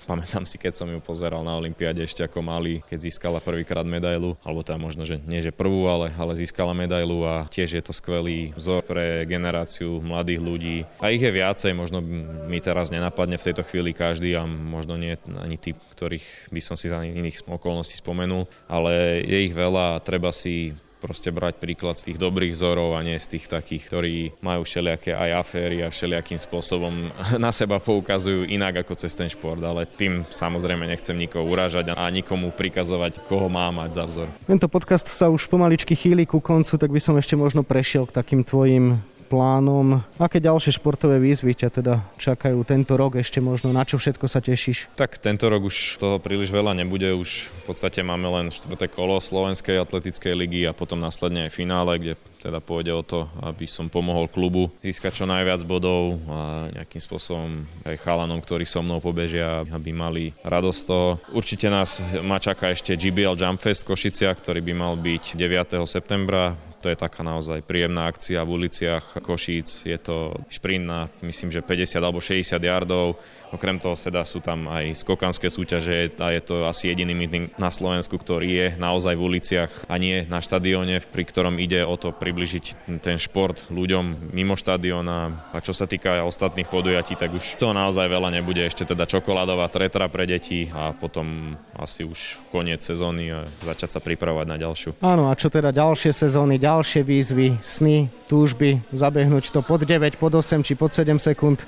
[0.07, 4.39] pamätám si, keď som ju pozeral na Olympiáde ešte ako malý, keď získala prvýkrát medailu,
[4.47, 7.91] alebo teda možno, že nie že prvú, ale, ale získala medailu a tiež je to
[7.91, 10.77] skvelý vzor pre generáciu mladých ľudí.
[11.03, 11.99] A ich je viacej, možno
[12.47, 16.77] mi teraz nenapadne v tejto chvíli každý a možno nie ani tí, ktorých by som
[16.77, 22.01] si za iných okolností spomenul, ale je ich veľa a treba si proste brať príklad
[22.01, 25.93] z tých dobrých vzorov a nie z tých takých, ktorí majú všelijaké aj aféry a
[25.93, 27.13] všelijakým spôsobom
[27.45, 32.09] na seba poukazujú inak ako cez ten šport, ale tým samozrejme nechcem nikoho uražať a
[32.09, 34.29] nikomu prikazovať, koho má mať za vzor.
[34.49, 38.17] Tento podcast sa už pomaličky chýli ku koncu, tak by som ešte možno prešiel k
[38.17, 40.07] takým tvojim plánom.
[40.23, 43.75] Aké ďalšie športové výzvy ťa teda čakajú tento rok ešte možno?
[43.75, 44.95] Na čo všetko sa tešíš?
[44.95, 47.11] Tak tento rok už toho príliš veľa nebude.
[47.11, 51.99] Už v podstate máme len štvrté kolo Slovenskej atletickej ligy a potom následne aj finále,
[51.99, 57.01] kde teda pôjde o to, aby som pomohol klubu získať čo najviac bodov a nejakým
[57.01, 61.17] spôsobom aj chalanom, ktorí so mnou pobežia, aby mali radosť toho.
[61.33, 65.89] Určite nás ma čaká ešte GBL Jump Fest Košicia, ktorý by mal byť 9.
[65.89, 66.53] septembra
[66.85, 69.89] to je taká naozaj príjemná akcia v uliciach Košíc.
[69.89, 73.17] Je to šprint na myslím, že 50 alebo 60 yardov.
[73.55, 77.71] Okrem toho teda sú tam aj skokanské súťaže a je to asi jediný meeting na
[77.71, 82.11] Slovensku, ktorý je naozaj v uliciach a nie na štadióne, pri ktorom ide o to
[82.11, 85.55] približiť ten šport ľuďom mimo štadióna.
[85.55, 88.67] A čo sa týka ostatných podujatí, tak už to naozaj veľa nebude.
[88.67, 94.01] Ešte teda čokoládová tretra pre deti a potom asi už koniec sezóny a začať sa
[94.03, 94.99] pripravovať na ďalšiu.
[94.99, 100.35] Áno, a čo teda ďalšie sezóny, ďalšie výzvy, sny, túžby, zabehnúť to pod 9, pod
[100.35, 101.63] 8 či pod 7 sekúnd?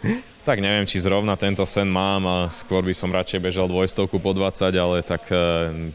[0.46, 4.30] Tak neviem, či zrovna tento sen mám a skôr by som radšej bežal dvojstovku po
[4.30, 5.34] 20, ale tak e,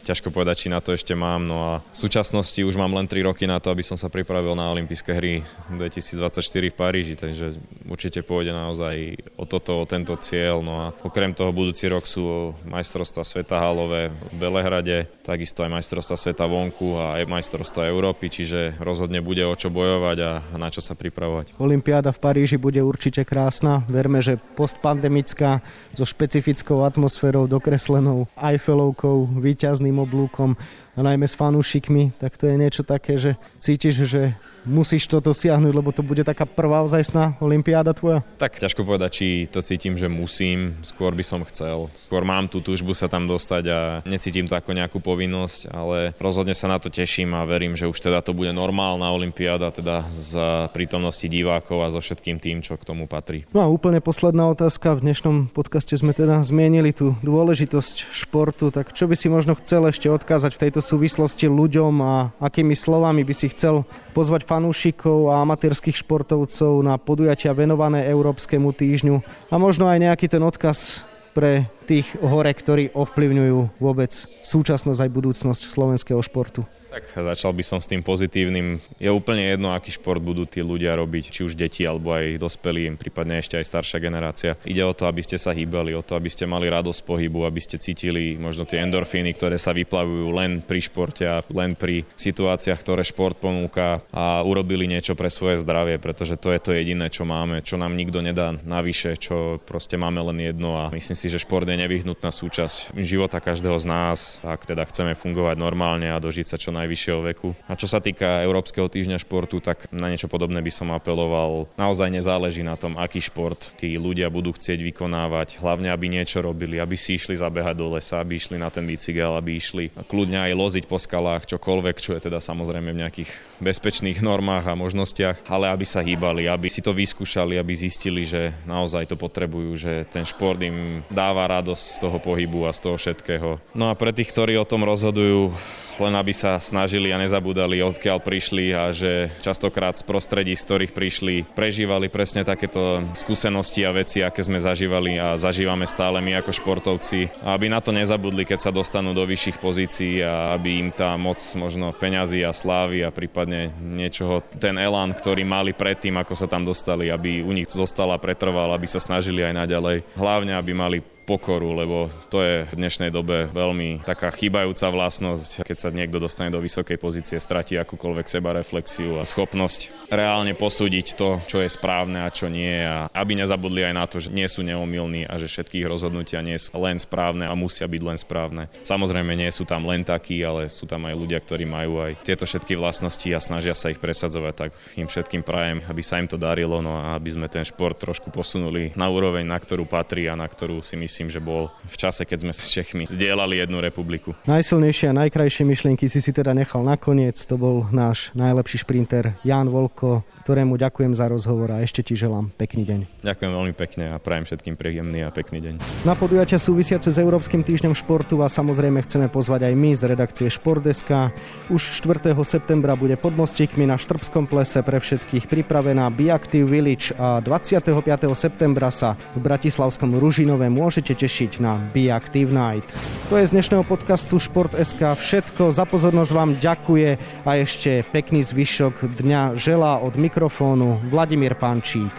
[0.04, 1.48] ťažko povedať, či na to ešte mám.
[1.48, 4.52] No a v súčasnosti už mám len 3 roky na to, aby som sa pripravil
[4.60, 10.60] na olympijské hry 2024 v Paríži, takže určite pôjde naozaj o toto, o tento cieľ.
[10.60, 16.20] No a okrem toho budúci rok sú majstrovstva sveta halové v Belehrade, takisto aj majstrovstva
[16.20, 20.84] sveta vonku a aj majstrovstva Európy, čiže rozhodne bude o čo bojovať a na čo
[20.84, 21.56] sa pripravovať.
[21.56, 23.88] Olympiáda v Paríži bude určite krásna.
[23.88, 25.64] Verme, že postpandemická
[25.96, 30.60] so špecifickou atmosférou dokreslenou Eiffelovkou, výťazným oblúkom
[30.94, 35.74] a najmä s fanúšikmi, tak to je niečo také, že cítiš, že musíš to dosiahnuť,
[35.74, 38.22] lebo to bude taká prvá ozajstná olimpiáda tvoja?
[38.38, 41.90] Tak ťažko povedať, či to cítim, že musím, skôr by som chcel.
[41.98, 46.54] Skôr mám tú túžbu sa tam dostať a necítim to ako nejakú povinnosť, ale rozhodne
[46.54, 50.70] sa na to teším a verím, že už teda to bude normálna olimpiáda, teda za
[50.74, 53.50] prítomnosti divákov a so všetkým tým, čo k tomu patrí.
[53.52, 54.98] No a úplne posledná otázka.
[54.98, 59.90] V dnešnom podcaste sme teda zmienili tú dôležitosť športu, tak čo by si možno chcel
[59.90, 65.48] ešte odkázať v tejto súvislosti ľuďom a akými slovami by si chcel pozvať fanúšikov a
[65.48, 72.12] amatérských športovcov na podujatia venované Európskemu týždňu a možno aj nejaký ten odkaz pre tých
[72.20, 74.12] hore, ktorí ovplyvňujú vôbec
[74.44, 76.68] súčasnosť aj budúcnosť slovenského športu.
[76.92, 78.84] Tak začal by som s tým pozitívnym.
[79.00, 82.92] Je úplne jedno, aký šport budú tí ľudia robiť, či už deti alebo aj dospelí,
[83.00, 84.60] prípadne ešte aj staršia generácia.
[84.68, 87.64] Ide o to, aby ste sa hýbali, o to, aby ste mali radosť pohybu, aby
[87.64, 92.84] ste cítili možno tie endorfíny, ktoré sa vyplavujú len pri športe a len pri situáciách,
[92.84, 97.24] ktoré šport ponúka a urobili niečo pre svoje zdravie, pretože to je to jediné, čo
[97.24, 101.40] máme, čo nám nikto nedá navyše, čo proste máme len jedno a myslím si, že
[101.40, 106.52] šport je nevyhnutná súčasť života každého z nás, ak teda chceme fungovať normálne a dožiť
[106.52, 107.54] sa čo najvyššieho veku.
[107.70, 111.70] A čo sa týka Európskeho týždňa športu, tak na niečo podobné by som apeloval.
[111.78, 116.82] Naozaj nezáleží na tom, aký šport tí ľudia budú chcieť vykonávať, hlavne aby niečo robili,
[116.82, 120.54] aby si išli zabehať do lesa, aby išli na ten bicykel, aby išli kľudne aj
[120.58, 123.30] loziť po skalách, čokoľvek, čo je teda samozrejme v nejakých
[123.62, 128.56] bezpečných normách a možnostiach, ale aby sa hýbali, aby si to vyskúšali, aby zistili, že
[128.66, 132.96] naozaj to potrebujú, že ten šport im dáva radosť z toho pohybu a z toho
[132.98, 133.50] všetkého.
[133.78, 135.54] No a pre tých, ktorí o tom rozhodujú,
[136.02, 140.96] len aby sa snažili a nezabúdali, odkiaľ prišli a že častokrát z prostredí, z ktorých
[140.96, 146.56] prišli, prežívali presne takéto skúsenosti a veci, aké sme zažívali a zažívame stále my ako
[146.56, 147.44] športovci.
[147.44, 151.44] Aby na to nezabudli, keď sa dostanú do vyšších pozícií a aby im tá moc
[151.60, 156.64] možno peňazí a slávy a prípadne niečoho, ten elán, ktorý mali predtým, ako sa tam
[156.64, 159.98] dostali, aby u nich zostala, pretrval, aby sa snažili aj naďalej.
[160.16, 160.98] Hlavne, aby mali
[161.32, 166.52] pokoru, lebo to je v dnešnej dobe veľmi taká chýbajúca vlastnosť, keď sa niekto dostane
[166.52, 172.34] do vysokej pozície, stratí akúkoľvek sebareflexiu a schopnosť reálne posúdiť to, čo je správne a
[172.34, 172.84] čo nie.
[172.84, 176.60] A aby nezabudli aj na to, že nie sú neomilní a že všetkých rozhodnutia nie
[176.60, 178.68] sú len správne a musia byť len správne.
[178.84, 182.44] Samozrejme nie sú tam len takí, ale sú tam aj ľudia, ktorí majú aj tieto
[182.44, 186.36] všetky vlastnosti a snažia sa ich presadzovať, tak im všetkým prajem, aby sa im to
[186.36, 190.36] darilo, no a aby sme ten šport trošku posunuli na úroveň, na ktorú patrí a
[190.36, 194.34] na ktorú si myslím, že bol v čase, keď sme s Čechmi zdieľali jednu republiku.
[194.48, 197.38] Najsilnejšie a najkrajšie myšlienky si si teda nechal nakoniec.
[197.52, 202.50] To bol náš najlepší šprinter Jan Volko, ktorému ďakujem za rozhovor a ešte ti želám
[202.58, 203.00] pekný deň.
[203.22, 206.04] Ďakujem veľmi pekne a prajem všetkým príjemný a pekný deň.
[206.04, 210.48] Na podujatia súvisiace s Európskym týždňom športu vás samozrejme chceme pozvať aj my z redakcie
[210.50, 211.30] Športdeska.
[211.70, 212.34] Už 4.
[212.42, 217.94] septembra bude pod mostíkmi na Štrbskom plese pre všetkých pripravená Biactive Village a 25.
[218.34, 222.90] septembra sa v Bratislavskom Ružinove môžete tešiť na Biactive Night.
[223.30, 225.70] To je z dnešného podcastu Šport.sk všetko.
[225.70, 227.10] Za pozornosť vám ďakuje
[227.46, 232.16] a ešte pekný zvyšok dňa želá od mikrofónu Vladimír Pančík.